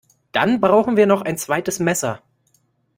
Dann 0.31 0.59
brauchen 0.59 0.97
wir 0.97 1.05
noch 1.05 1.21
ein 1.21 1.37
zweites 1.37 1.77
Messer 1.77 2.23